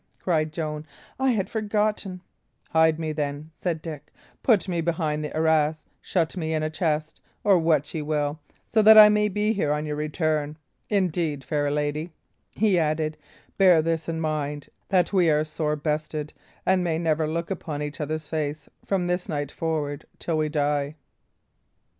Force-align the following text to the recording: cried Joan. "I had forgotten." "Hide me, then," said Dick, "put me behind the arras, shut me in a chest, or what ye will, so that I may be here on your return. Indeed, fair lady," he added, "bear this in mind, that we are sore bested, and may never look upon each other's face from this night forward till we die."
cried 0.19 0.51
Joan. 0.51 0.87
"I 1.19 1.29
had 1.29 1.47
forgotten." 1.47 2.21
"Hide 2.71 2.97
me, 2.99 3.11
then," 3.11 3.51
said 3.55 3.83
Dick, 3.83 4.11
"put 4.41 4.67
me 4.67 4.81
behind 4.81 5.23
the 5.23 5.31
arras, 5.37 5.85
shut 6.01 6.35
me 6.35 6.55
in 6.55 6.63
a 6.63 6.71
chest, 6.71 7.21
or 7.43 7.59
what 7.59 7.93
ye 7.93 8.01
will, 8.01 8.39
so 8.67 8.81
that 8.81 8.97
I 8.97 9.09
may 9.09 9.27
be 9.29 9.53
here 9.53 9.71
on 9.71 9.85
your 9.85 9.97
return. 9.97 10.57
Indeed, 10.89 11.43
fair 11.43 11.69
lady," 11.69 12.09
he 12.55 12.79
added, 12.79 13.15
"bear 13.59 13.79
this 13.83 14.09
in 14.09 14.19
mind, 14.19 14.69
that 14.89 15.13
we 15.13 15.29
are 15.29 15.43
sore 15.43 15.75
bested, 15.75 16.33
and 16.65 16.83
may 16.83 16.97
never 16.97 17.27
look 17.27 17.51
upon 17.51 17.83
each 17.83 18.01
other's 18.01 18.25
face 18.25 18.67
from 18.83 19.05
this 19.05 19.29
night 19.29 19.51
forward 19.51 20.07
till 20.17 20.35
we 20.39 20.49
die." 20.49 20.95